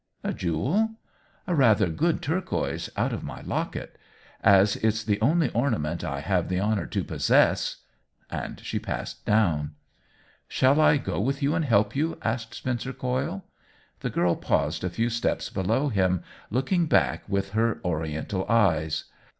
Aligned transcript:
"A 0.23 0.33
jewel 0.33 0.95
?""A 1.47 1.53
rather 1.53 1.87
good 1.87 2.23
turquoise, 2.23 2.89
out 2.97 3.13
of 3.13 3.21
my 3.23 3.41
lock 3.41 3.75
et. 3.75 3.97
As 4.43 4.75
it's 4.77 5.03
the 5.03 5.21
only 5.21 5.51
ornament 5.51 6.03
I 6.03 6.21
have 6.21 6.49
the 6.49 6.59
honor 6.59 6.87
to 6.87 7.03
possess 7.03 7.81
—"And 8.41 8.59
she 8.61 8.79
passed 8.79 9.23
down." 9.27 9.75
Shall 10.47 10.81
I 10.81 10.97
go 10.97 11.19
with 11.21 11.43
you 11.43 11.53
and 11.53 11.65
help 11.65 11.95
you?" 11.95 12.17
asked 12.23 12.55
Spencer 12.55 12.93
Coyle. 12.93 13.45
The 13.99 14.09
girl 14.09 14.35
paused 14.35 14.83
a 14.83 14.89
few 14.89 15.11
step 15.11 15.43
below 15.53 15.89
him, 15.89 16.23
looking 16.49 16.87
back 16.87 17.29
with 17.29 17.51
her 17.51 17.79
Oriental 17.85 18.47
eyes. 18.49 19.03